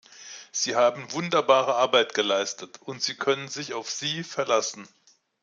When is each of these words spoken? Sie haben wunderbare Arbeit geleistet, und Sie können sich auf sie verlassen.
Sie 0.51 0.73
haben 0.75 1.11
wunderbare 1.13 1.75
Arbeit 1.75 2.15
geleistet, 2.15 2.79
und 2.81 3.03
Sie 3.03 3.13
können 3.13 3.49
sich 3.49 3.75
auf 3.75 3.87
sie 3.91 4.23
verlassen. 4.23 4.87